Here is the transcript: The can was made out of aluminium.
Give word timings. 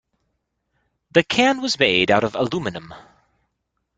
The 1.11 1.21
can 1.23 1.61
was 1.61 1.77
made 1.77 2.09
out 2.09 2.23
of 2.23 2.33
aluminium. 2.33 2.91